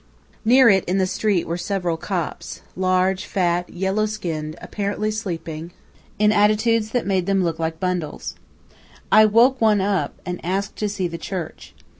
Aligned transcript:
Near 0.43 0.67
it, 0.67 0.83
in 0.85 0.97
the 0.97 1.05
street, 1.05 1.45
were 1.45 1.59
several 1.59 1.95
Copts 1.95 2.63
large, 2.75 3.25
fat, 3.27 3.69
yellow 3.69 4.07
skinned, 4.07 4.55
apparently 4.59 5.11
sleeping, 5.11 5.73
in 6.17 6.31
attitudes 6.31 6.89
that 6.89 7.05
made 7.05 7.27
them 7.27 7.43
look 7.43 7.59
like 7.59 7.79
bundles. 7.79 8.33
I 9.11 9.25
woke 9.25 9.61
one 9.61 9.79
up, 9.79 10.19
and 10.25 10.43
asked 10.43 10.75
to 10.77 10.89
see 10.89 11.07
the 11.07 11.19
church. 11.19 11.75